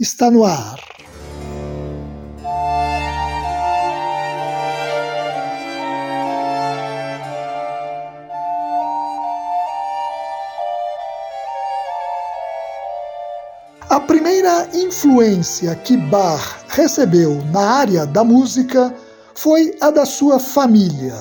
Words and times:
está 0.00 0.30
no 0.30 0.44
ar. 0.44 0.76
A 13.90 14.00
primeira 14.00 14.68
influência 14.72 15.74
que 15.74 15.96
Bach 15.96 16.64
recebeu 16.68 17.44
na 17.52 17.60
área 17.60 18.06
da 18.06 18.24
música 18.24 18.94
foi 19.34 19.76
a 19.82 19.90
da 19.90 20.06
sua 20.06 20.38
família. 20.38 21.14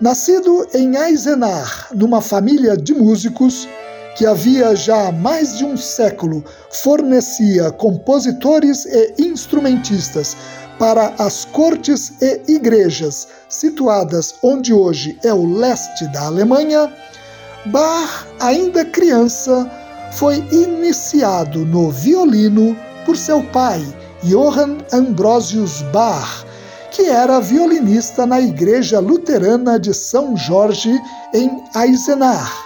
Nascido 0.00 0.66
em 0.74 0.96
Eisenach, 0.96 1.94
numa 1.94 2.20
família 2.20 2.76
de 2.76 2.92
músicos, 2.92 3.68
que 4.16 4.24
havia 4.24 4.74
já 4.74 5.12
mais 5.12 5.58
de 5.58 5.64
um 5.64 5.76
século 5.76 6.42
fornecia 6.70 7.70
compositores 7.70 8.86
e 8.86 9.14
instrumentistas 9.18 10.36
para 10.78 11.12
as 11.18 11.44
cortes 11.44 12.14
e 12.20 12.40
igrejas 12.48 13.28
situadas 13.48 14.34
onde 14.42 14.72
hoje 14.72 15.18
é 15.22 15.32
o 15.32 15.46
leste 15.46 16.06
da 16.08 16.26
Alemanha, 16.26 16.92
Bach, 17.66 18.26
ainda 18.40 18.84
criança, 18.84 19.70
foi 20.12 20.36
iniciado 20.50 21.64
no 21.66 21.90
violino 21.90 22.76
por 23.04 23.16
seu 23.16 23.42
pai, 23.44 23.84
Johann 24.22 24.78
Ambrosius 24.92 25.82
Bach, 25.92 26.44
que 26.90 27.02
era 27.02 27.40
violinista 27.40 28.24
na 28.24 28.40
Igreja 28.40 29.00
Luterana 29.00 29.78
de 29.78 29.92
São 29.92 30.36
Jorge, 30.36 30.98
em 31.34 31.62
Eisenach 31.74 32.65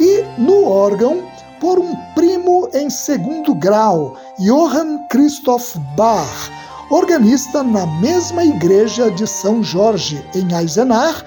e 0.00 0.24
no 0.38 0.64
órgão 0.64 1.22
por 1.60 1.78
um 1.78 1.94
primo 2.14 2.68
em 2.72 2.88
segundo 2.88 3.54
grau, 3.54 4.16
Johann 4.38 5.06
Christoph 5.10 5.76
Bach, 5.94 6.50
organista 6.90 7.62
na 7.62 7.86
mesma 8.00 8.42
igreja 8.42 9.10
de 9.10 9.26
São 9.26 9.62
Jorge, 9.62 10.24
em 10.34 10.56
Eisenach, 10.56 11.22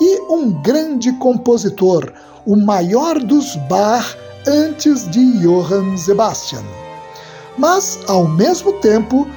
e 0.00 0.20
um 0.22 0.50
grande 0.62 1.12
compositor, 1.12 2.12
o 2.46 2.56
maior 2.56 3.18
dos 3.20 3.54
Bach 3.68 4.16
antes 4.46 5.08
de 5.10 5.38
Johann 5.40 5.96
Sebastian. 5.96 6.64
Mas, 7.58 8.00
ao 8.08 8.26
mesmo 8.26 8.72
tempo, 8.80 9.28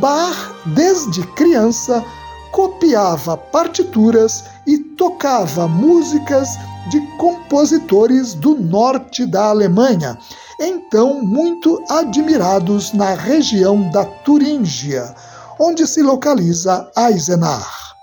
Bach, 0.00 0.54
desde 0.66 1.26
criança, 1.28 2.04
copiava 2.52 3.36
partituras 3.36 4.44
e 4.66 4.78
tocava 4.78 5.68
músicas 5.68 6.48
de 6.90 7.00
compositores 7.16 8.34
do 8.34 8.54
norte 8.54 9.26
da 9.26 9.46
Alemanha, 9.46 10.18
então 10.60 11.22
muito 11.22 11.82
admirados 11.88 12.92
na 12.92 13.14
região 13.14 13.90
da 13.90 14.04
Turíngia, 14.04 15.14
onde 15.58 15.86
se 15.86 16.02
localiza 16.02 16.88
Eisenach. 16.96 17.94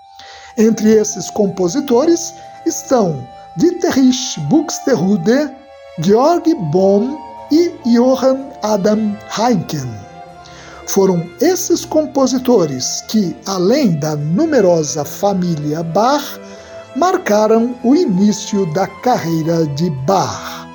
Entre 0.56 0.90
esses 0.90 1.30
compositores 1.30 2.34
estão 2.66 3.26
Dieterich 3.56 4.40
Buxtehude, 4.48 5.50
Georg 6.00 6.54
Bohm 6.70 7.18
e 7.50 7.70
Johann 7.84 8.50
Adam 8.62 9.16
Heinken. 9.38 9.88
Foram 10.86 11.22
esses 11.40 11.84
compositores 11.84 13.02
que, 13.08 13.36
além 13.46 13.92
da 13.92 14.16
numerosa 14.16 15.04
família 15.04 15.82
Bach, 15.82 16.38
marcaram 16.96 17.74
o 17.82 17.94
início 17.94 18.66
da 18.72 18.86
carreira 18.86 19.66
de 19.66 19.90
Bach. 19.90 20.68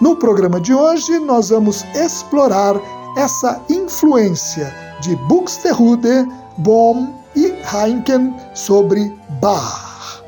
No 0.00 0.16
programa 0.16 0.60
de 0.60 0.74
hoje, 0.74 1.18
nós 1.18 1.50
vamos 1.50 1.84
explorar 1.94 2.76
essa 3.16 3.60
influência 3.68 4.74
de 5.00 5.16
Buxtehude, 5.16 6.26
Bohm 6.58 7.08
e 7.34 7.54
Heinken 7.72 8.34
sobre 8.54 9.16
Bach. 9.40 10.22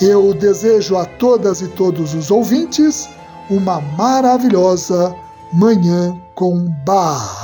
Eu 0.00 0.32
desejo 0.32 0.96
a 0.96 1.04
todas 1.04 1.60
e 1.60 1.68
todos 1.68 2.14
os 2.14 2.30
ouvintes 2.30 3.08
uma 3.50 3.80
maravilhosa 3.96 5.14
Manhã 5.52 6.16
com 6.34 6.68
Bach. 6.84 7.37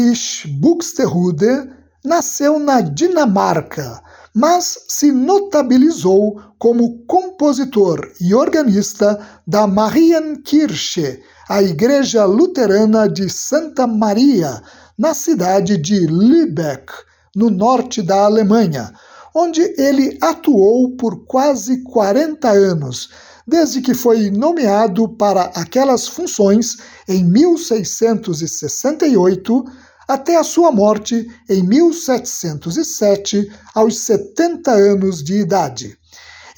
Dieterich 0.00 0.48
Buxtehude 0.48 1.68
nasceu 2.02 2.58
na 2.58 2.80
Dinamarca, 2.80 4.00
mas 4.34 4.78
se 4.88 5.12
notabilizou 5.12 6.40
como 6.58 7.04
compositor 7.06 8.10
e 8.18 8.34
organista 8.34 9.20
da 9.46 9.66
Marienkirche, 9.66 11.20
a 11.48 11.62
igreja 11.62 12.24
luterana 12.24 13.06
de 13.08 13.28
Santa 13.28 13.86
Maria, 13.86 14.62
na 14.96 15.12
cidade 15.12 15.76
de 15.76 16.06
Lübeck, 16.06 16.90
no 17.36 17.50
norte 17.50 18.00
da 18.00 18.24
Alemanha, 18.24 18.94
onde 19.34 19.60
ele 19.76 20.16
atuou 20.22 20.96
por 20.96 21.26
quase 21.26 21.82
40 21.82 22.48
anos, 22.48 23.10
desde 23.46 23.82
que 23.82 23.92
foi 23.92 24.30
nomeado 24.30 25.06
para 25.08 25.42
aquelas 25.54 26.08
funções 26.08 26.78
em 27.06 27.22
1668 27.24 29.62
até 30.10 30.36
a 30.36 30.42
sua 30.42 30.72
morte 30.72 31.30
em 31.48 31.62
1707, 31.62 33.48
aos 33.72 34.00
70 34.00 34.72
anos 34.72 35.22
de 35.22 35.34
idade. 35.34 35.96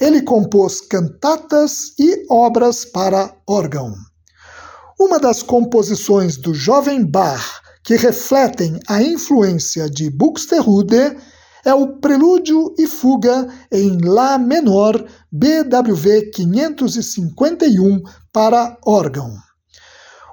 Ele 0.01 0.23
compôs 0.23 0.81
cantatas 0.81 1.93
e 1.99 2.25
obras 2.31 2.83
para 2.83 3.31
órgão. 3.47 3.93
Uma 4.99 5.19
das 5.19 5.43
composições 5.43 6.35
do 6.35 6.51
jovem 6.51 7.05
Bach 7.05 7.61
que 7.83 7.95
refletem 7.95 8.79
a 8.87 9.03
influência 9.03 9.87
de 9.87 10.09
Buxtehude 10.09 11.15
é 11.63 11.75
o 11.75 11.99
Prelúdio 11.99 12.73
e 12.79 12.87
Fuga 12.87 13.47
em 13.71 13.99
Lá 14.03 14.39
menor 14.39 15.05
BWV 15.31 16.31
551 16.31 18.01
para 18.31 18.79
órgão. 18.83 19.52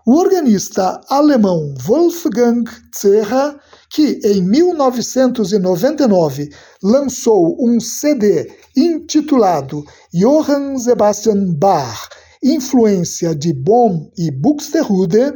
O 0.07 0.17
organista 0.17 0.99
alemão 1.11 1.75
Wolfgang 1.83 2.65
Zerra, 2.99 3.61
que 3.91 4.19
em 4.25 4.41
1999 4.41 6.49
lançou 6.83 7.55
um 7.61 7.79
CD 7.79 8.51
intitulado 8.75 9.85
Johann 10.13 10.79
Sebastian 10.79 11.53
Bach, 11.53 12.09
influência 12.43 13.35
de 13.35 13.53
Bohm 13.53 14.11
e 14.17 14.31
Buxtehude, 14.31 15.35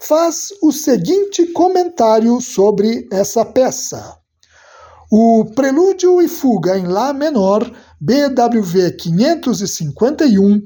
faz 0.00 0.54
o 0.62 0.72
seguinte 0.72 1.44
comentário 1.48 2.40
sobre 2.40 3.06
essa 3.12 3.44
peça. 3.44 4.16
O 5.10 5.44
Prelúdio 5.54 6.22
e 6.22 6.28
Fuga 6.28 6.78
em 6.78 6.86
Lá 6.86 7.12
menor, 7.12 7.70
BWV 8.00 8.92
551, 8.92 10.62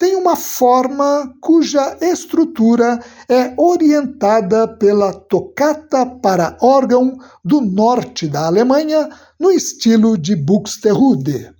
tem 0.00 0.16
uma 0.16 0.34
forma 0.34 1.30
cuja 1.42 1.98
estrutura 2.00 3.04
é 3.28 3.52
orientada 3.58 4.66
pela 4.66 5.12
tocata 5.12 6.06
para 6.06 6.56
órgão 6.62 7.18
do 7.44 7.60
norte 7.60 8.26
da 8.26 8.46
Alemanha, 8.46 9.10
no 9.38 9.50
estilo 9.50 10.16
de 10.16 10.34
Buxtehude. 10.34 11.54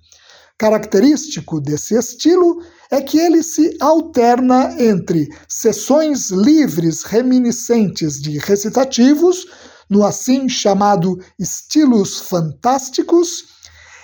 Característico 0.57 1.61
desse 1.61 1.93
estilo 1.95 2.63
é 2.89 2.99
que 2.99 3.19
ele 3.19 3.43
se 3.43 3.77
alterna 3.79 4.75
entre 4.79 5.29
sessões 5.47 6.31
livres 6.31 7.03
reminiscentes 7.03 8.19
de 8.19 8.39
recitativos 8.39 9.45
no 9.87 10.03
assim 10.03 10.49
chamado 10.49 11.19
estilos 11.37 12.19
fantásticos, 12.21 13.51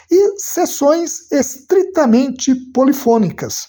e 0.09 0.39
sessões 0.39 1.31
estritamente 1.31 2.55
polifônicas, 2.73 3.67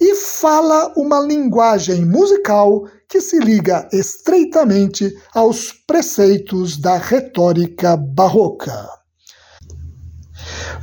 e 0.00 0.14
fala 0.14 0.92
uma 0.96 1.20
linguagem 1.20 2.04
musical 2.04 2.86
que 3.08 3.20
se 3.20 3.38
liga 3.38 3.88
estreitamente 3.92 5.12
aos 5.34 5.72
preceitos 5.72 6.76
da 6.76 6.96
retórica 6.96 7.96
barroca. 7.96 8.98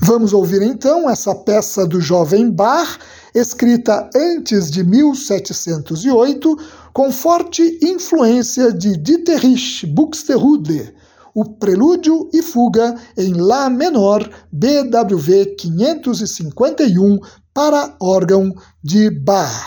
Vamos 0.02 0.34
ouvir 0.34 0.62
então 0.62 1.10
essa 1.10 1.34
peça 1.34 1.88
do 1.88 2.02
jovem 2.02 2.52
Bach, 2.52 3.00
escrita 3.34 4.10
antes 4.14 4.70
de 4.70 4.84
1708, 4.84 6.58
com 6.94 7.12
forte 7.12 7.80
influência 7.82 8.72
de 8.72 8.98
Dieterich 8.98 9.86
Buxtehude, 9.86 10.94
o 11.34 11.44
Prelúdio 11.44 12.30
e 12.34 12.42
Fuga 12.42 12.96
em 13.18 13.34
Lá 13.34 13.70
menor, 13.70 14.30
BWV 14.52 15.56
551, 15.58 17.20
para 17.56 17.96
órgão 18.02 18.54
de 18.84 19.10
Bach. 19.10 19.66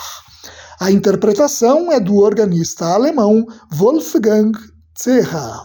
A 0.78 0.90
interpretação 0.90 1.90
é 1.90 1.98
do 1.98 2.16
organista 2.16 2.84
alemão 2.84 3.46
Wolfgang 3.72 4.52
Zerra. 5.02 5.62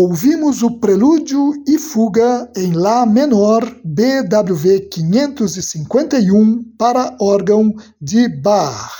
Ouvimos 0.00 0.62
o 0.62 0.78
prelúdio 0.78 1.52
e 1.68 1.76
fuga 1.76 2.50
em 2.56 2.72
Lá 2.72 3.04
menor 3.04 3.62
BWV 3.84 4.88
551 4.90 6.64
para 6.78 7.18
órgão 7.20 7.70
de 8.00 8.26
Bach, 8.26 8.90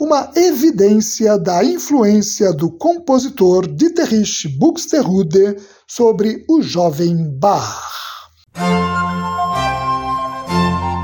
uma 0.00 0.30
evidência 0.34 1.38
da 1.38 1.62
influência 1.62 2.50
do 2.50 2.70
compositor 2.70 3.66
Dieterich 3.66 4.48
Buxtehude 4.58 5.56
sobre 5.86 6.46
o 6.48 6.62
jovem 6.62 7.28
Bach. 7.38 7.84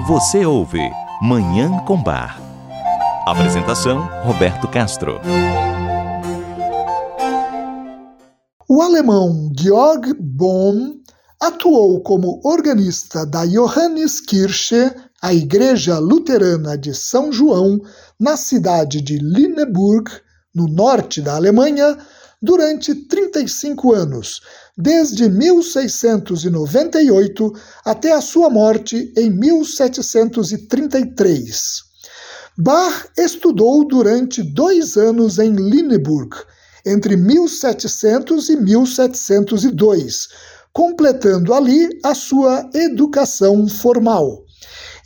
Você 0.08 0.46
ouve 0.46 0.90
Manhã 1.20 1.84
com 1.86 2.02
Bar. 2.02 2.40
Apresentação 3.26 4.08
Roberto 4.24 4.66
Castro. 4.68 5.20
O 8.76 8.82
alemão 8.82 9.52
Georg 9.56 10.14
Bohm 10.18 11.00
atuou 11.40 12.02
como 12.02 12.40
organista 12.42 13.24
da 13.24 13.46
Johanneskirche, 13.46 14.90
a 15.22 15.32
Igreja 15.32 16.00
Luterana 16.00 16.76
de 16.76 16.92
São 16.92 17.30
João, 17.30 17.80
na 18.18 18.36
cidade 18.36 19.00
de 19.00 19.16
Lüneburg, 19.18 20.10
no 20.52 20.66
norte 20.66 21.22
da 21.22 21.36
Alemanha, 21.36 21.96
durante 22.42 22.96
35 22.96 23.94
anos, 23.94 24.40
desde 24.76 25.28
1698 25.28 27.52
até 27.84 28.10
a 28.10 28.20
sua 28.20 28.50
morte 28.50 29.12
em 29.16 29.30
1733. 29.30 31.84
Bach 32.58 33.06
estudou 33.16 33.86
durante 33.86 34.42
dois 34.42 34.96
anos 34.96 35.38
em 35.38 35.54
Lüneburg 35.54 36.34
entre 36.84 37.16
1700 37.16 38.48
e 38.48 38.56
1702, 38.56 40.28
completando 40.72 41.54
ali 41.54 41.88
a 42.02 42.14
sua 42.14 42.68
educação 42.74 43.66
formal. 43.68 44.44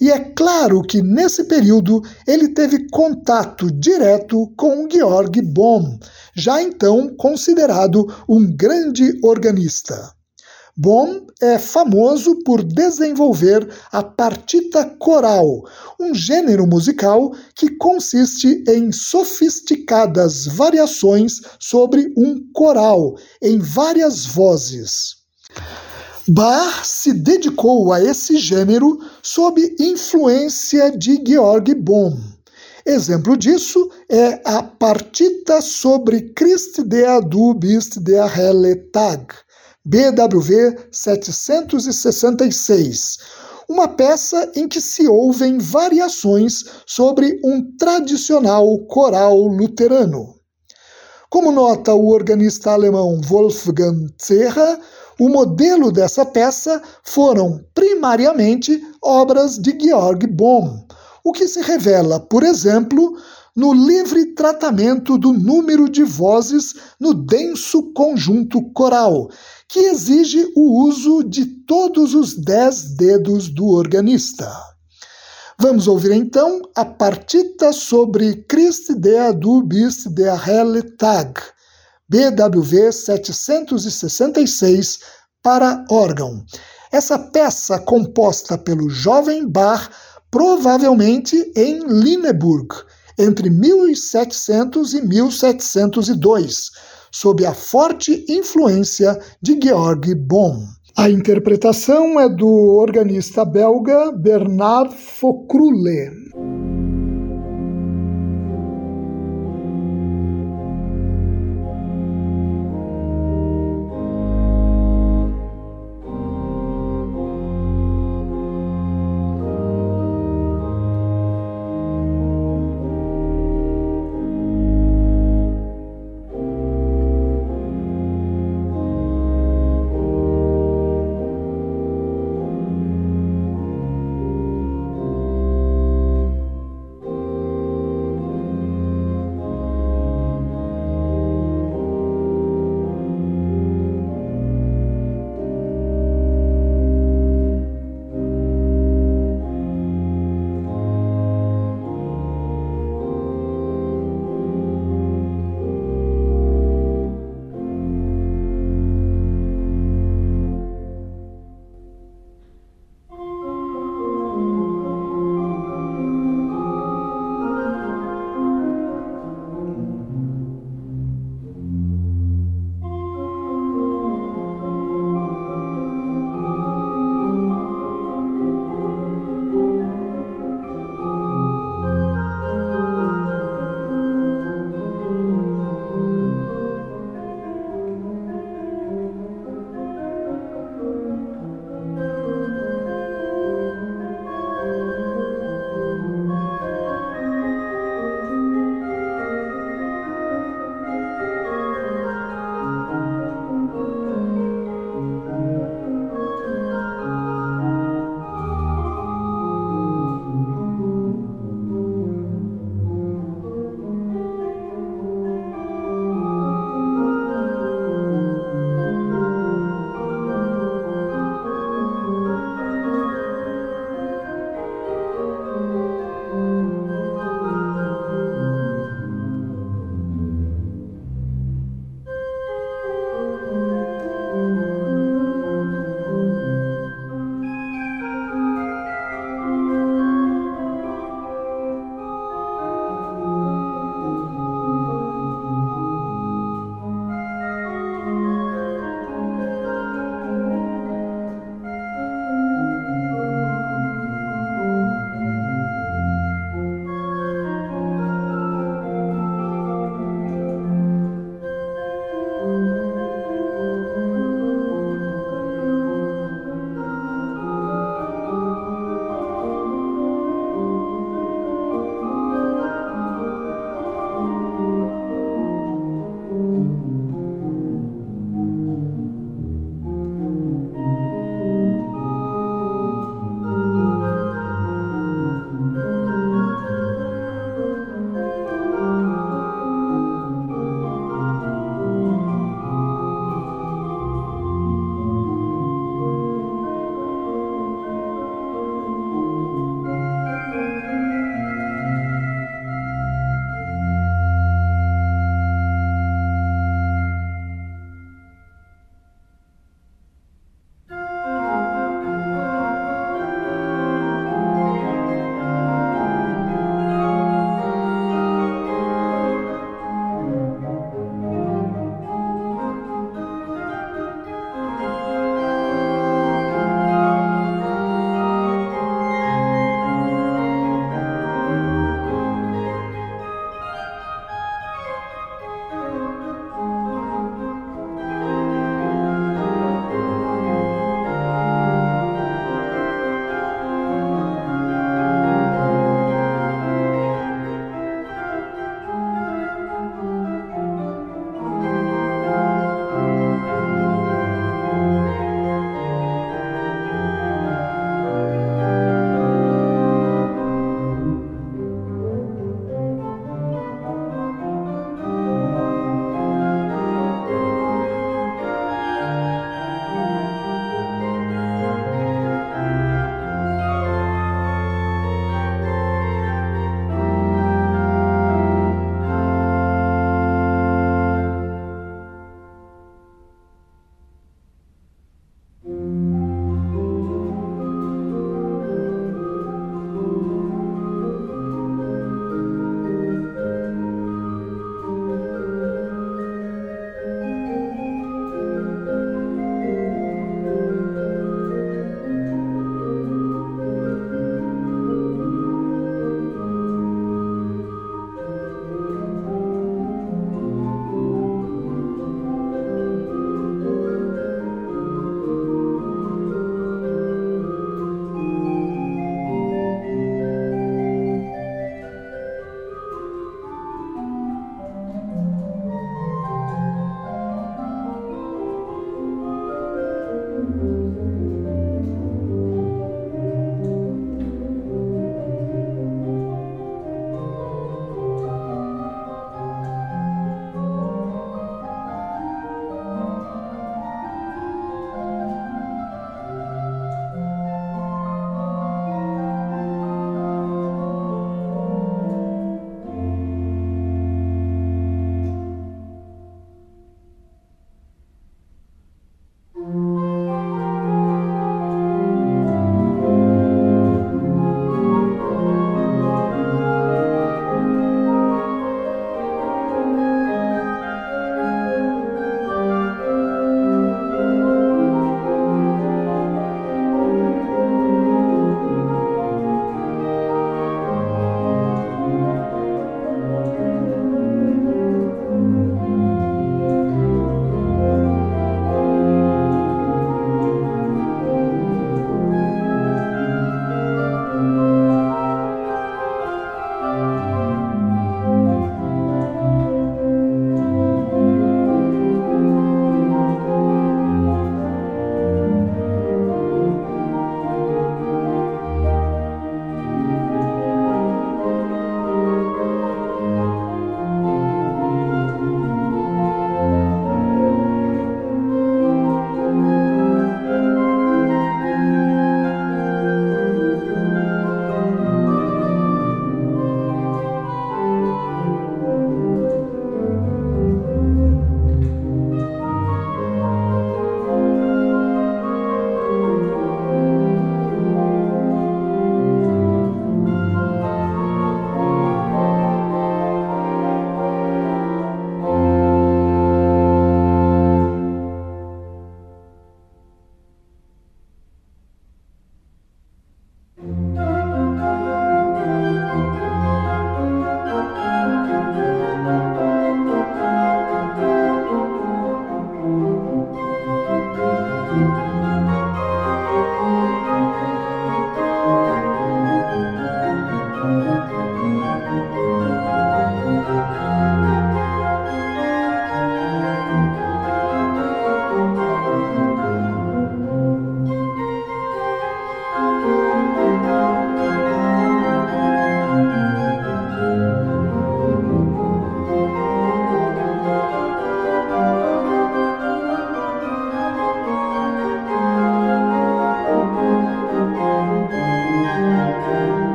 E 0.00 0.10
é 0.10 0.18
claro 0.18 0.82
que 0.82 1.02
nesse 1.02 1.44
período 1.44 2.00
ele 2.26 2.48
teve 2.48 2.88
contato 2.88 3.70
direto 3.70 4.52
com 4.56 4.88
Georg 4.90 5.42
Bohm, 5.42 5.98
já 6.36 6.62
então 6.62 7.14
considerado 7.16 8.06
um 8.28 8.46
grande 8.46 9.18
organista. 9.22 10.17
Bohm 10.80 11.26
é 11.40 11.58
famoso 11.58 12.36
por 12.44 12.62
desenvolver 12.62 13.68
a 13.90 14.00
partita 14.00 14.84
coral, 14.84 15.64
um 15.98 16.14
gênero 16.14 16.68
musical 16.68 17.34
que 17.56 17.68
consiste 17.78 18.62
em 18.68 18.92
sofisticadas 18.92 20.46
variações 20.46 21.40
sobre 21.58 22.14
um 22.16 22.48
coral, 22.52 23.16
em 23.42 23.58
várias 23.58 24.24
vozes. 24.24 25.16
Bach 26.28 26.86
se 26.86 27.12
dedicou 27.12 27.92
a 27.92 28.00
esse 28.00 28.38
gênero 28.38 29.00
sob 29.20 29.60
influência 29.80 30.96
de 30.96 31.20
Georg 31.26 31.74
Bohm. 31.74 32.16
Exemplo 32.86 33.36
disso 33.36 33.90
é 34.08 34.40
a 34.44 34.62
partita 34.62 35.60
sobre 35.60 36.32
Christ 36.34 36.82
der 36.84 37.20
du 37.20 37.52
bist 37.52 37.98
der 37.98 38.30
helle 38.38 38.76
Tag, 38.92 39.34
BWV 39.88 40.90
766, 40.92 43.16
uma 43.66 43.88
peça 43.88 44.52
em 44.54 44.68
que 44.68 44.82
se 44.82 45.08
ouvem 45.08 45.56
variações 45.56 46.62
sobre 46.84 47.40
um 47.42 47.74
tradicional 47.78 48.78
coral 48.80 49.46
luterano. 49.46 50.34
Como 51.30 51.50
nota 51.50 51.94
o 51.94 52.08
organista 52.08 52.72
alemão 52.72 53.18
Wolfgang 53.22 54.14
Zerra, 54.22 54.78
o 55.18 55.30
modelo 55.30 55.90
dessa 55.90 56.26
peça 56.26 56.82
foram 57.02 57.64
primariamente 57.72 58.78
obras 59.02 59.56
de 59.56 59.74
Georg 59.80 60.26
Bohm, 60.26 60.84
o 61.24 61.32
que 61.32 61.48
se 61.48 61.62
revela, 61.62 62.20
por 62.20 62.42
exemplo, 62.42 63.16
no 63.58 63.72
livre 63.72 64.34
tratamento 64.34 65.18
do 65.18 65.32
número 65.32 65.88
de 65.88 66.04
vozes 66.04 66.76
no 67.00 67.12
denso 67.12 67.92
conjunto 67.92 68.62
coral, 68.72 69.28
que 69.68 69.80
exige 69.80 70.50
o 70.56 70.84
uso 70.84 71.22
de 71.22 71.44
todos 71.44 72.14
os 72.14 72.34
dez 72.34 72.96
dedos 72.96 73.50
do 73.50 73.68
organista. 73.68 74.50
Vamos 75.58 75.86
ouvir 75.86 76.12
então 76.12 76.62
a 76.74 76.84
partita 76.84 77.72
sobre 77.72 78.36
Christ 78.48 78.94
der 78.94 79.34
du 79.34 79.62
bist 79.62 80.08
der 80.08 80.48
helle 80.48 80.82
Tag, 80.96 81.34
BWV 82.08 82.92
766, 82.92 85.00
para 85.42 85.84
órgão. 85.90 86.42
Essa 86.90 87.18
peça, 87.18 87.78
composta 87.78 88.56
pelo 88.56 88.88
jovem 88.88 89.46
Bach, 89.46 89.90
provavelmente 90.30 91.52
em 91.54 91.80
Lüneburg, 91.80 92.68
entre 93.18 93.50
1700 93.50 94.94
e 94.94 95.02
1702, 95.02 96.70
sob 97.10 97.44
a 97.44 97.54
forte 97.54 98.24
influência 98.28 99.18
de 99.40 99.58
Georg 99.62 100.14
Bohm. 100.14 100.66
A 100.96 101.08
interpretação 101.08 102.18
é 102.18 102.28
do 102.28 102.48
organista 102.48 103.44
belga 103.44 104.10
Bernard 104.10 104.92
Focrulle. 104.96 106.17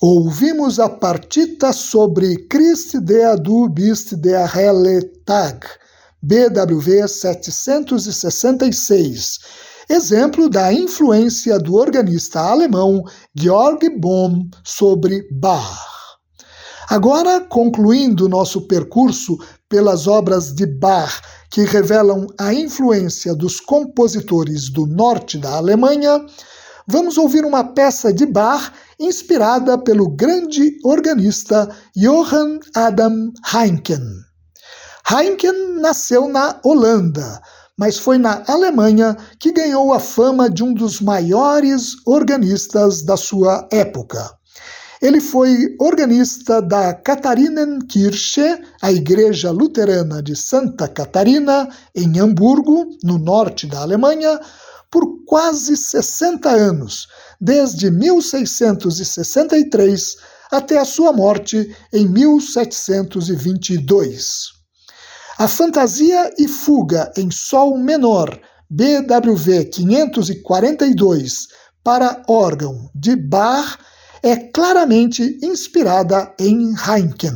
Ouvimos 0.00 0.80
a 0.80 0.88
partita 0.88 1.74
sobre 1.74 2.48
Christ 2.48 2.96
dea 3.00 3.36
du 3.36 3.68
bist 3.68 4.16
der 4.16 4.50
helle 4.56 5.02
Tag, 5.26 5.66
BWV 6.22 7.06
766, 7.06 9.38
exemplo 9.90 10.48
da 10.48 10.72
influência 10.72 11.58
do 11.58 11.74
organista 11.74 12.40
alemão 12.40 13.04
Georg 13.34 13.90
Bohm 13.98 14.48
sobre 14.64 15.28
Bach. 15.30 15.86
Agora, 16.88 17.42
concluindo 17.42 18.26
nosso 18.26 18.66
percurso 18.66 19.36
pelas 19.68 20.06
obras 20.06 20.54
de 20.54 20.64
Bach 20.64 21.20
que 21.50 21.64
revelam 21.64 22.26
a 22.38 22.54
influência 22.54 23.34
dos 23.34 23.60
compositores 23.60 24.70
do 24.70 24.86
norte 24.86 25.36
da 25.36 25.56
Alemanha, 25.56 26.24
vamos 26.88 27.18
ouvir 27.18 27.44
uma 27.44 27.64
peça 27.64 28.14
de 28.14 28.24
Bach 28.24 28.72
inspirada 29.00 29.78
pelo 29.78 30.10
grande 30.10 30.78
organista 30.84 31.68
Johann 31.96 32.60
Adam 32.76 33.32
Heinken. 33.52 34.02
Heinken 35.10 35.80
nasceu 35.80 36.28
na 36.28 36.60
Holanda, 36.62 37.40
mas 37.76 37.98
foi 37.98 38.18
na 38.18 38.44
Alemanha 38.46 39.16
que 39.38 39.52
ganhou 39.52 39.94
a 39.94 39.98
fama 39.98 40.50
de 40.50 40.62
um 40.62 40.74
dos 40.74 41.00
maiores 41.00 41.96
organistas 42.06 43.02
da 43.02 43.16
sua 43.16 43.66
época. 43.72 44.38
Ele 45.00 45.18
foi 45.18 45.74
organista 45.80 46.60
da 46.60 46.92
Katharinenkirche, 46.92 48.58
a 48.82 48.92
igreja 48.92 49.50
luterana 49.50 50.22
de 50.22 50.36
Santa 50.36 50.86
Catarina, 50.86 51.66
em 51.94 52.20
Hamburgo, 52.20 52.86
no 53.02 53.18
norte 53.18 53.66
da 53.66 53.80
Alemanha, 53.80 54.38
por 54.90 55.24
quase 55.24 55.74
60 55.74 56.50
anos, 56.50 57.08
desde 57.40 57.90
1663 57.90 60.16
até 60.50 60.78
a 60.78 60.84
sua 60.84 61.12
morte 61.12 61.74
em 61.92 62.08
1722. 62.08 64.50
A 65.38 65.46
Fantasia 65.48 66.32
e 66.38 66.46
Fuga 66.46 67.10
em 67.16 67.28
Sol 67.30 67.78
Menor, 67.78 68.38
BWV 68.68 69.64
542, 69.66 71.46
para 71.82 72.22
órgão 72.28 72.90
de 72.94 73.16
Bach, 73.16 73.78
é 74.22 74.36
claramente 74.36 75.38
inspirada 75.42 76.30
em 76.38 76.74
Heinken. 76.74 77.32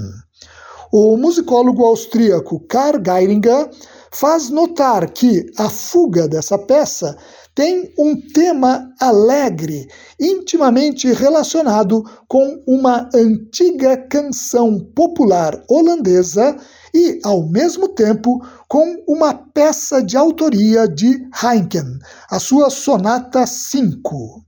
O 0.92 1.16
musicólogo 1.16 1.82
austríaco 1.84 2.60
Karl 2.68 3.00
Geiringer 3.04 3.68
faz 4.12 4.50
notar 4.50 5.10
que 5.10 5.50
a 5.56 5.68
fuga 5.68 6.28
dessa 6.28 6.56
peça 6.56 7.16
tem 7.54 7.92
um 7.98 8.20
tema 8.20 8.92
alegre, 9.00 9.86
intimamente 10.20 11.12
relacionado 11.12 12.02
com 12.26 12.62
uma 12.66 13.08
antiga 13.14 13.96
canção 13.96 14.80
popular 14.94 15.62
holandesa 15.68 16.56
e, 16.92 17.20
ao 17.22 17.46
mesmo 17.48 17.88
tempo, 17.88 18.44
com 18.68 19.04
uma 19.06 19.32
peça 19.32 20.02
de 20.02 20.16
autoria 20.16 20.88
de 20.88 21.28
Heinken, 21.42 21.98
a 22.28 22.40
sua 22.40 22.70
Sonata 22.70 23.46
5. 23.46 24.42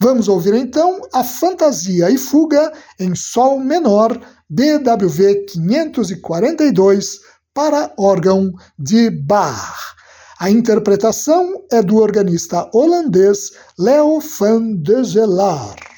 Vamos 0.00 0.28
ouvir 0.28 0.54
então 0.54 1.00
a 1.12 1.24
Fantasia 1.24 2.10
e 2.10 2.18
Fuga 2.18 2.72
em 3.00 3.14
Sol 3.16 3.58
menor, 3.58 4.20
BWV 4.48 5.46
542, 5.46 7.18
para 7.52 7.92
órgão 7.98 8.52
de 8.78 9.10
Bach. 9.10 9.97
A 10.40 10.48
interpretação 10.48 11.64
é 11.68 11.82
do 11.82 11.96
organista 11.96 12.70
holandês 12.72 13.50
Leo 13.76 14.20
van 14.20 14.76
de 14.76 15.02
Zelaar. 15.02 15.97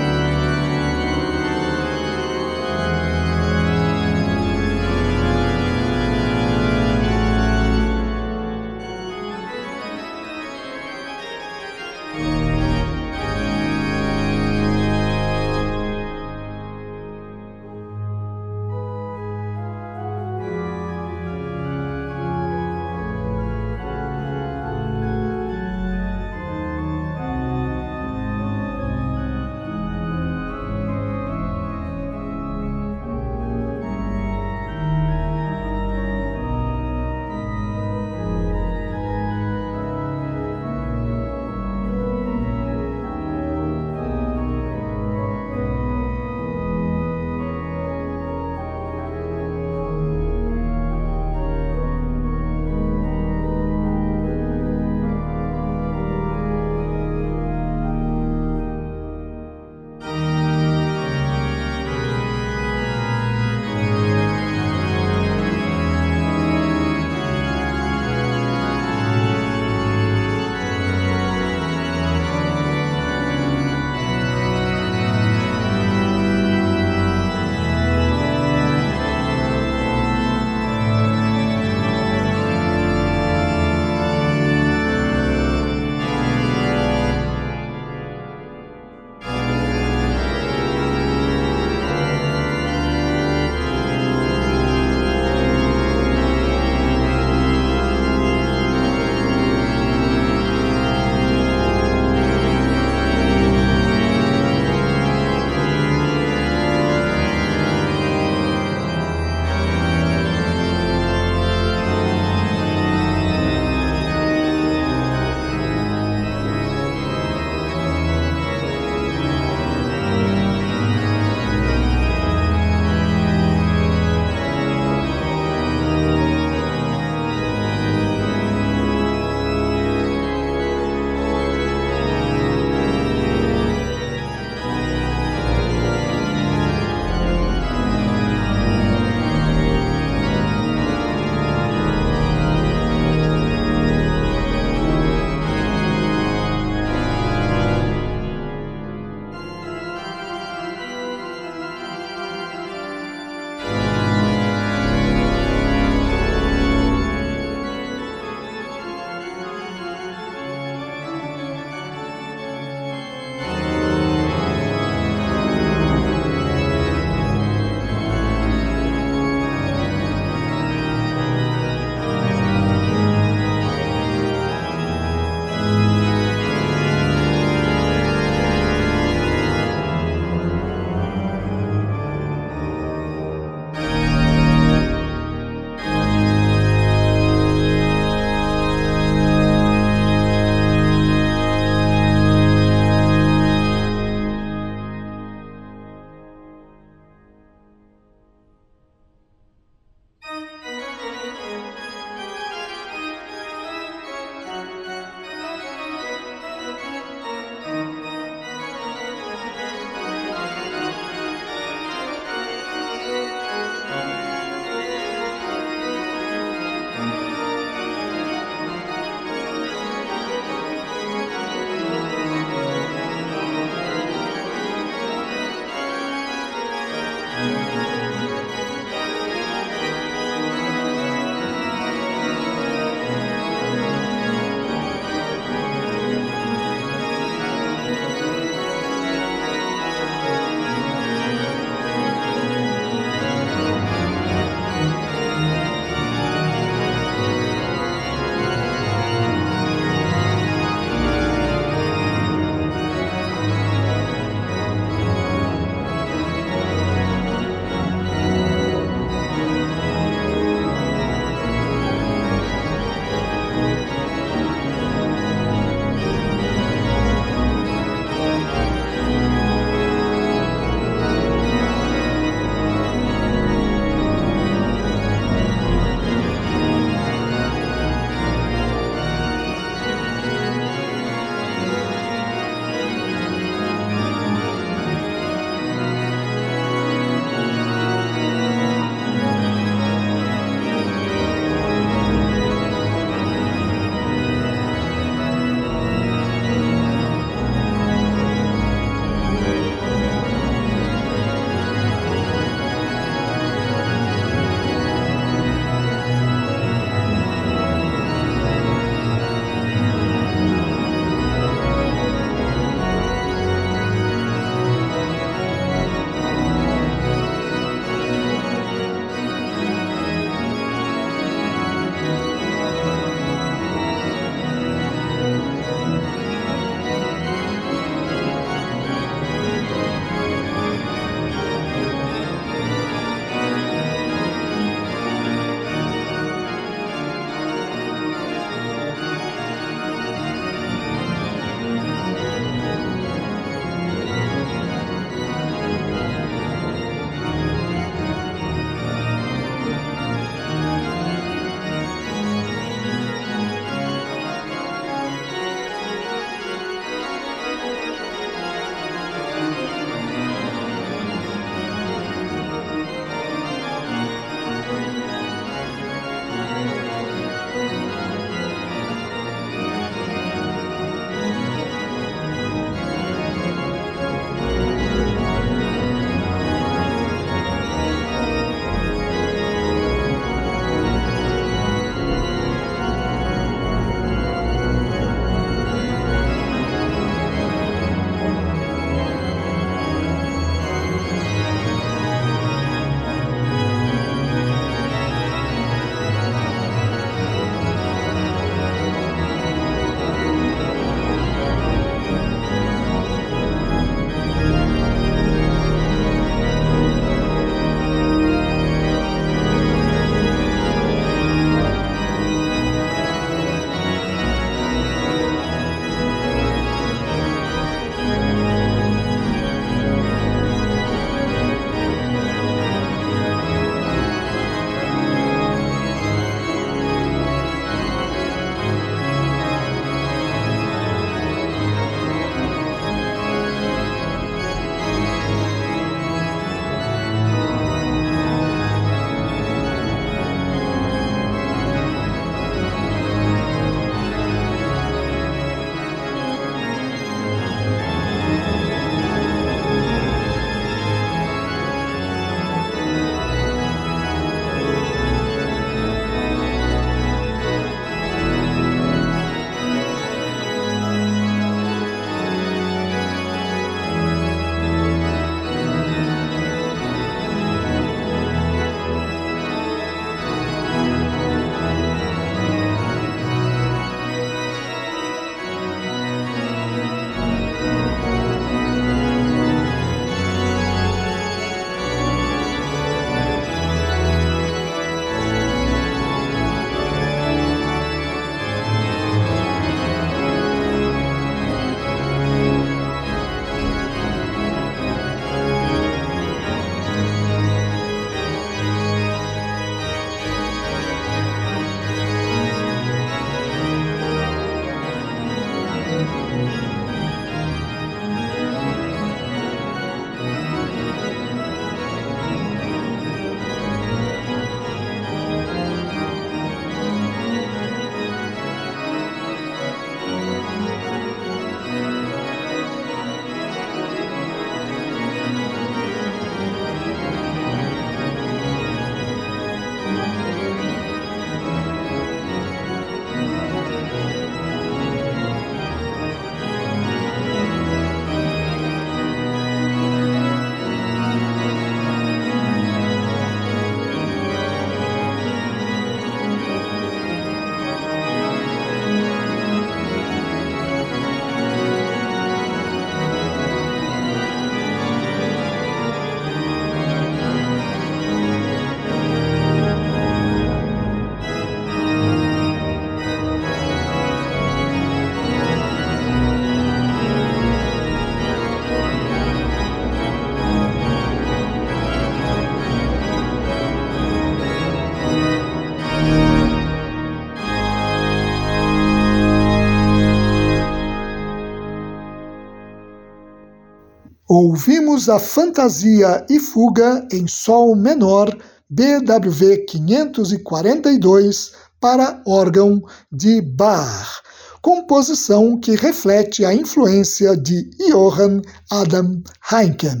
Ouvimos 584.36 585.08
a 585.08 585.20
Fantasia 585.20 586.26
e 586.28 586.40
Fuga 586.40 587.06
em 587.12 587.24
Sol 587.28 587.76
menor 587.76 588.36
BWV 588.68 589.58
542 589.58 591.52
para 591.80 592.20
órgão 592.26 592.82
de 593.12 593.40
Bach, 593.40 594.22
composição 594.60 595.56
que 595.56 595.76
reflete 595.76 596.44
a 596.44 596.52
influência 596.52 597.36
de 597.36 597.70
Johann 597.88 598.42
Adam 598.72 599.22
Heinken. 599.52 600.00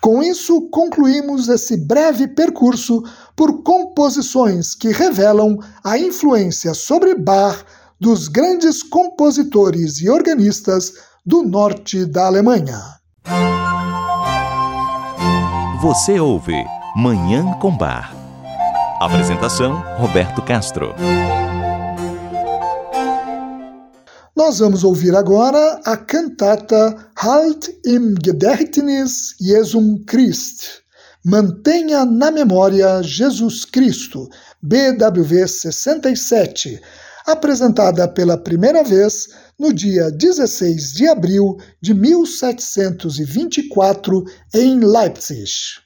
Com 0.00 0.22
isso, 0.22 0.70
concluímos 0.70 1.48
esse 1.48 1.76
breve 1.76 2.28
percurso 2.28 3.02
por 3.34 3.64
composições 3.64 4.76
que 4.76 4.92
revelam 4.92 5.58
a 5.82 5.98
influência 5.98 6.72
sobre 6.72 7.16
Bach 7.16 7.64
dos 8.00 8.28
grandes 8.28 8.80
compositores 8.80 10.00
e 10.00 10.08
organistas 10.08 10.92
do 11.24 11.42
norte 11.44 12.04
da 12.04 12.26
Alemanha. 12.26 12.80
Você 15.80 16.18
ouve 16.18 16.54
Manhã 16.96 17.56
com 17.60 17.76
Bar. 17.76 18.12
Apresentação: 19.00 19.80
Roberto 19.98 20.42
Castro. 20.42 20.92
Nós 24.34 24.58
vamos 24.58 24.82
ouvir 24.82 25.14
agora 25.14 25.80
a 25.84 25.96
cantata 25.96 27.08
Halt 27.16 27.68
im 27.86 28.14
Gedächtnis 28.24 29.36
Jesum 29.40 30.02
Christ. 30.04 30.82
Mantenha 31.24 32.04
na 32.04 32.32
memória 32.32 33.00
Jesus 33.00 33.64
Cristo, 33.64 34.28
BWV 34.60 35.46
67, 35.46 36.80
apresentada 37.26 38.06
pela 38.08 38.36
primeira 38.36 38.82
vez 38.82 39.28
no 39.58 39.72
dia 39.72 40.10
16 40.10 40.92
de 40.92 41.08
abril 41.08 41.56
de 41.80 41.94
1724 41.94 44.22
em 44.54 44.80
Leipzig. 44.80 45.80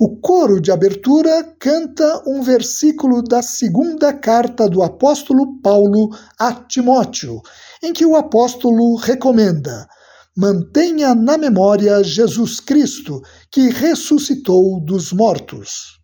O 0.00 0.16
coro 0.20 0.60
de 0.60 0.70
abertura 0.70 1.42
canta 1.58 2.22
um 2.24 2.40
versículo 2.40 3.20
da 3.20 3.42
segunda 3.42 4.12
carta 4.12 4.68
do 4.68 4.80
apóstolo 4.80 5.60
Paulo 5.60 6.10
a 6.38 6.52
Timóteo, 6.52 7.42
em 7.82 7.92
que 7.92 8.06
o 8.06 8.14
apóstolo 8.14 8.94
recomenda: 8.94 9.88
mantenha 10.36 11.16
na 11.16 11.36
memória 11.36 12.00
Jesus 12.04 12.60
Cristo, 12.60 13.20
que 13.50 13.70
ressuscitou 13.70 14.80
dos 14.84 15.12
mortos. 15.12 15.98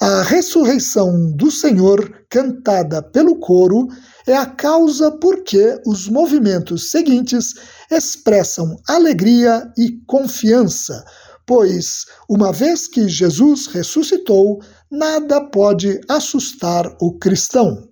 A 0.00 0.22
ressurreição 0.22 1.32
do 1.32 1.50
Senhor, 1.50 2.24
cantada 2.28 3.02
pelo 3.02 3.38
coro, 3.38 3.88
é 4.26 4.36
a 4.36 4.46
causa 4.46 5.10
por 5.10 5.42
que 5.42 5.80
os 5.86 6.08
movimentos 6.08 6.90
seguintes 6.90 7.54
expressam 7.90 8.76
alegria 8.88 9.70
e 9.76 9.98
confiança 10.06 11.04
pois, 11.46 12.06
uma 12.28 12.52
vez 12.52 12.88
que 12.88 13.08
Jesus 13.08 13.68
ressuscitou, 13.68 14.60
nada 14.90 15.40
pode 15.40 16.00
assustar 16.08 16.84
o 17.00 17.16
cristão. 17.18 17.88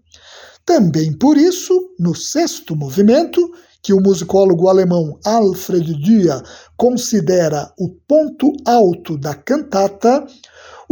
Também 0.66 1.12
por 1.16 1.36
isso, 1.36 1.72
no 1.98 2.14
sexto 2.14 2.74
movimento, 2.74 3.40
que 3.80 3.92
o 3.92 4.00
musicólogo 4.00 4.66
alemão 4.66 5.18
Alfred 5.24 5.94
Dürer 6.02 6.42
considera 6.76 7.70
o 7.78 7.90
ponto 8.08 8.50
alto 8.66 9.16
da 9.16 9.34
cantata, 9.34 10.26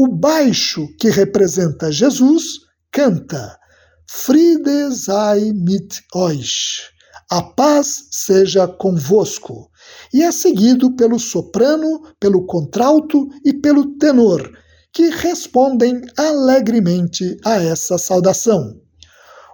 o 0.02 0.08
baixo 0.08 0.88
que 0.98 1.10
representa 1.10 1.92
Jesus 1.92 2.62
canta 2.90 3.56
Friede 4.04 4.92
sei 4.92 5.52
mit 5.52 6.00
euch. 6.12 6.90
A 7.30 7.40
paz 7.40 8.08
seja 8.10 8.66
convosco. 8.66 9.70
E 10.12 10.24
é 10.24 10.32
seguido 10.32 10.96
pelo 10.96 11.20
soprano, 11.20 12.02
pelo 12.18 12.44
contralto 12.46 13.28
e 13.44 13.54
pelo 13.54 13.96
tenor, 13.96 14.50
que 14.92 15.08
respondem 15.08 16.02
alegremente 16.16 17.36
a 17.44 17.62
essa 17.62 17.96
saudação. 17.96 18.74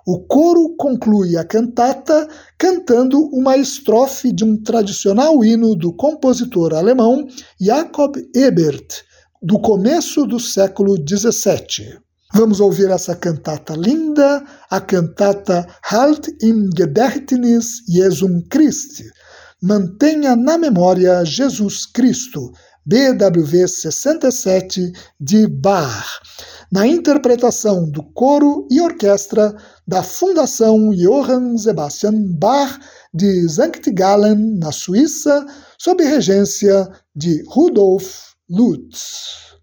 O 0.07 0.21
coro 0.21 0.75
conclui 0.79 1.37
a 1.37 1.45
cantata 1.45 2.27
cantando 2.57 3.21
uma 3.35 3.59
estrofe 3.59 4.33
de 4.33 4.45
um 4.45 4.57
tradicional 4.57 5.45
hino 5.45 5.77
do 5.77 5.93
compositor 5.93 6.73
alemão 6.73 7.27
Jakob 7.61 8.17
Ebert, 8.35 9.07
do 9.43 9.59
começo 9.59 10.27
do 10.27 10.41
século 10.41 10.97
XVII. 10.97 11.99
Vamos 12.35 12.61
ouvir 12.61 12.91
essa 12.91 13.17
cantata 13.17 13.75
linda, 13.75 14.45
a 14.71 14.81
cantata 14.81 15.67
Halt 15.83 16.29
im 16.43 16.69
Gedächtnis 16.77 17.83
Jesum 17.89 18.43
Christ. 18.51 19.03
Mantenha 19.63 20.37
na 20.37 20.59
memória 20.59 21.25
Jesus 21.25 21.87
Cristo, 21.87 22.53
BWV 22.85 23.67
67 23.67 24.93
de 25.19 25.47
Bach, 25.47 26.21
na 26.71 26.87
interpretação 26.87 27.89
do 27.91 28.03
coro 28.03 28.67
e 28.71 28.81
orquestra 28.81 29.57
da 29.87 30.03
Fundação 30.03 30.91
Johann 30.91 31.57
Sebastian 31.57 32.15
Bach 32.39 32.79
de 33.15 33.49
St. 33.49 33.91
Gallen, 33.93 34.59
na 34.59 34.71
Suíça, 34.71 35.47
sob 35.79 36.05
regência 36.05 36.89
de 37.17 37.43
Rudolf 37.49 38.28
Lutz. 38.51 39.59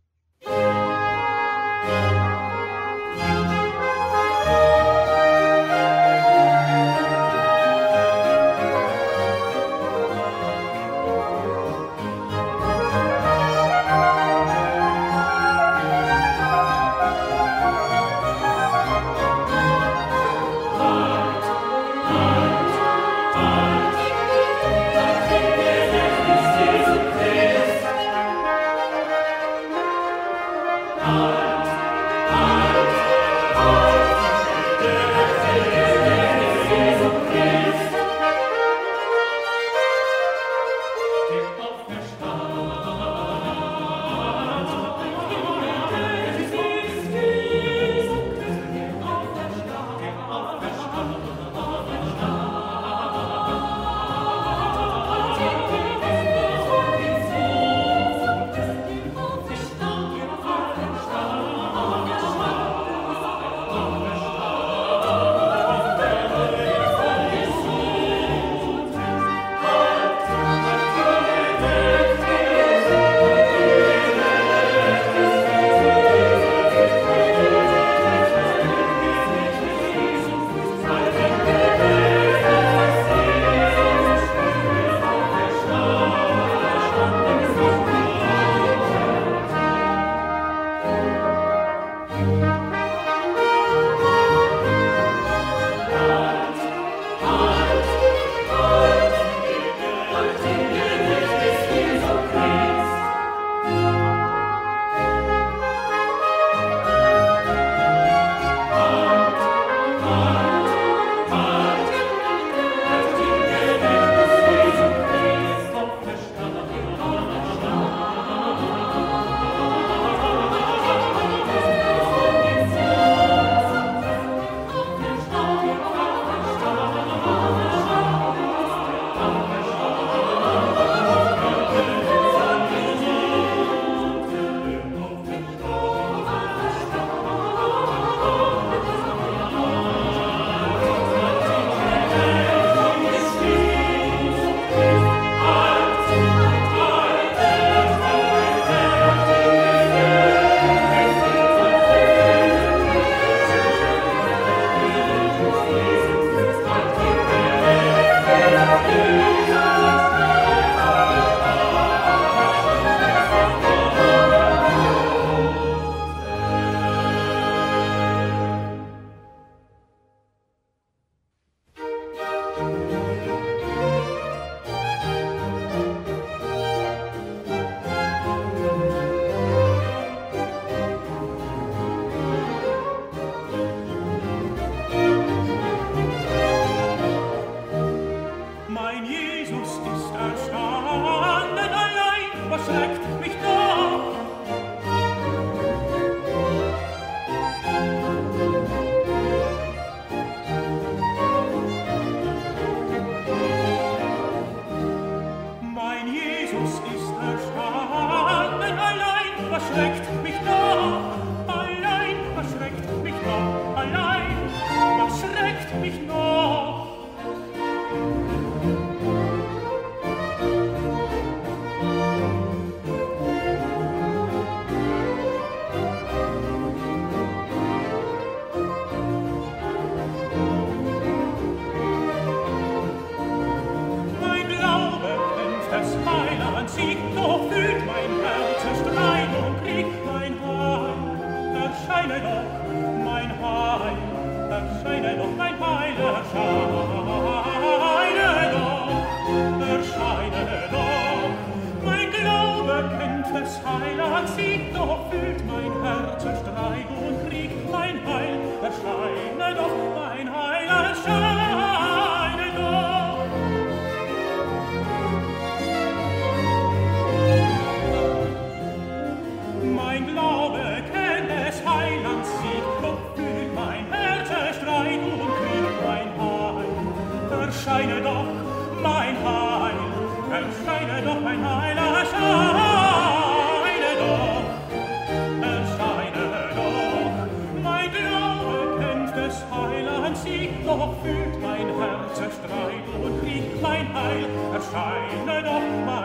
scheine 294.72 295.43
doch 295.43 295.86
mal. 295.86 296.05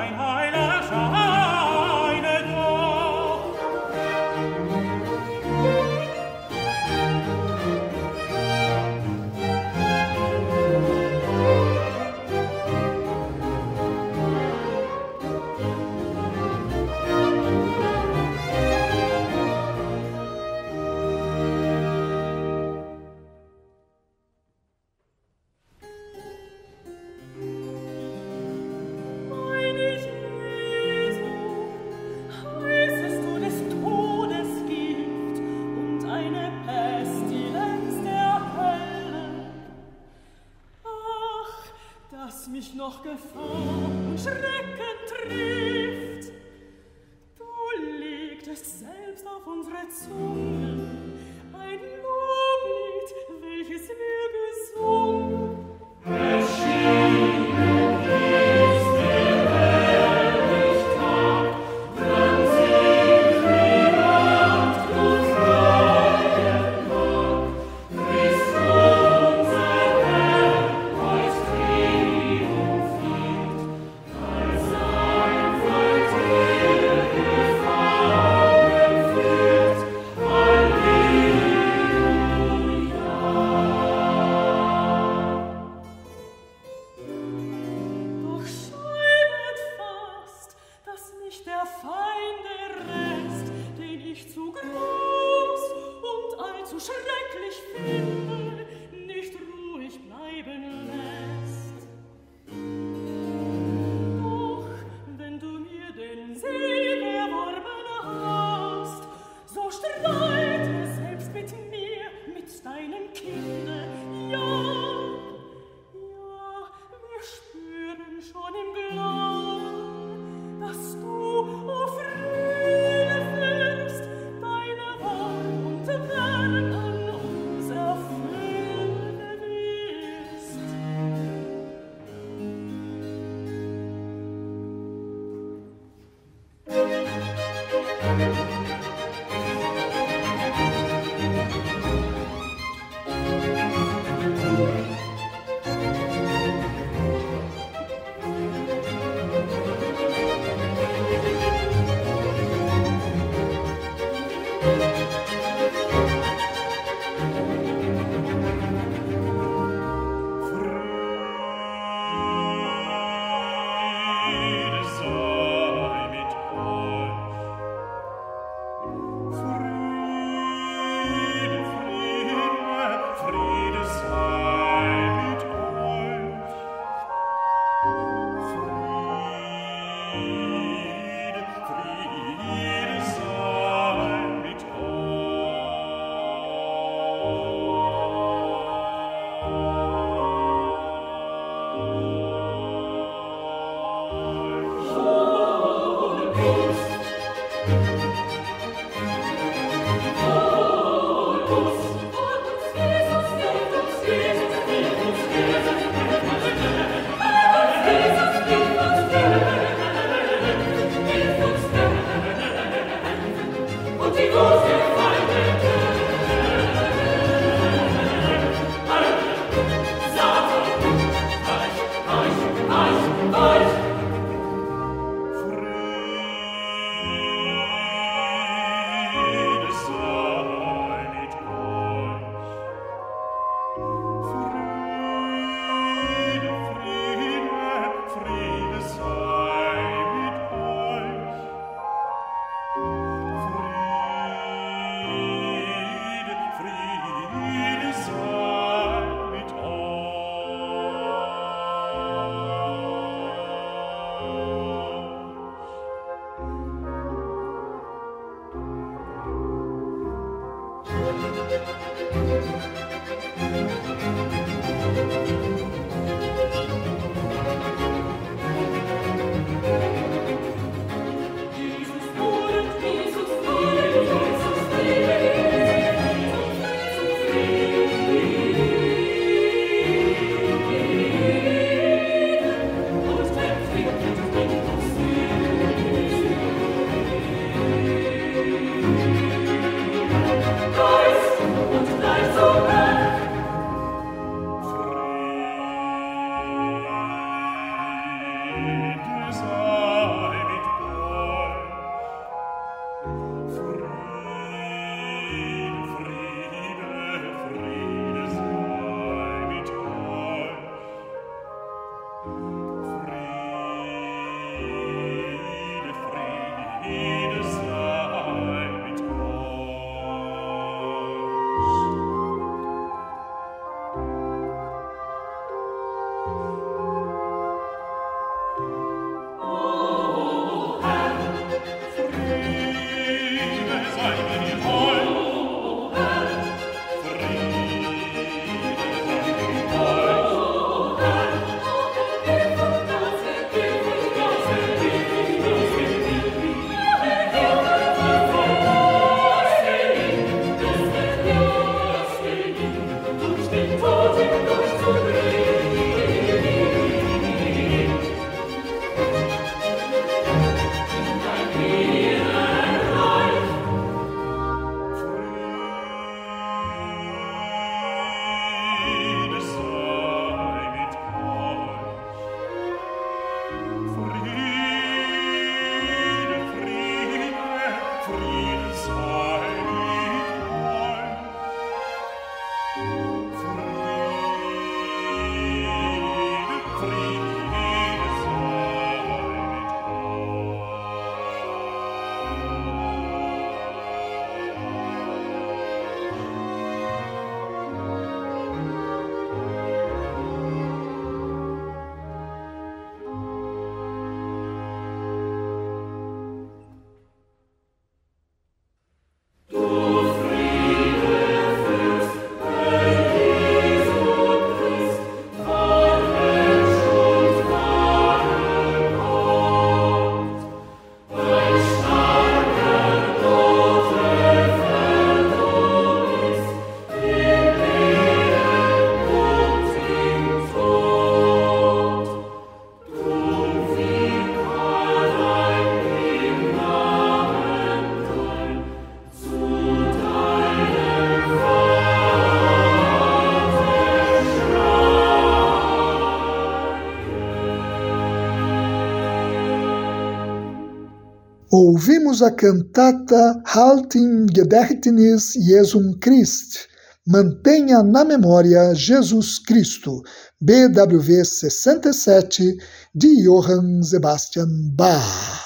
Ouvimos 451.81 452.21
a 452.21 452.31
cantata 452.31 453.43
Halt 453.47 453.95
im 453.95 454.27
Gedächtnis 454.27 455.33
Jesum 455.35 455.99
Christ, 455.99 456.69
Mantenha 457.07 457.83
na 457.83 458.05
Memória 458.05 458.75
Jesus 458.75 459.39
Cristo, 459.39 460.03
BWV 460.43 461.25
67, 461.25 462.59
de 462.95 463.25
Johann 463.25 463.83
Sebastian 463.83 464.51
Bach. 464.75 465.41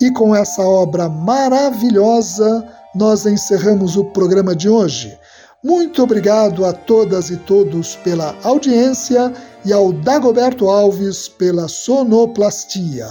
E 0.00 0.10
com 0.12 0.34
essa 0.34 0.62
obra 0.62 1.10
maravilhosa, 1.10 2.66
nós 2.94 3.26
encerramos 3.26 3.98
o 3.98 4.04
programa 4.06 4.56
de 4.56 4.66
hoje. 4.66 5.14
Muito 5.62 6.02
obrigado 6.02 6.64
a 6.64 6.72
todas 6.72 7.28
e 7.28 7.36
todos 7.36 7.96
pela 7.96 8.34
audiência 8.42 9.30
e 9.64 9.72
ao 9.72 9.92
Dagoberto 9.92 10.68
Alves 10.68 11.28
pela 11.28 11.68
sonoplastia. 11.68 13.08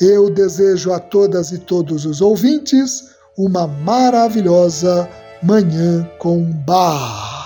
Eu 0.00 0.28
desejo 0.30 0.92
a 0.92 0.98
todas 0.98 1.52
e 1.52 1.58
todos 1.58 2.04
os 2.04 2.20
ouvintes 2.20 3.10
uma 3.36 3.66
maravilhosa 3.66 5.08
Manhã 5.42 6.08
com 6.18 6.42
Bar. 6.66 7.36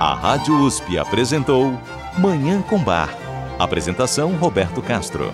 A 0.00 0.14
Rádio 0.14 0.60
USP 0.60 0.98
apresentou 0.98 1.72
Manhã 2.18 2.62
com 2.62 2.78
Bar. 2.78 3.16
Apresentação 3.58 4.36
Roberto 4.36 4.82
Castro. 4.82 5.32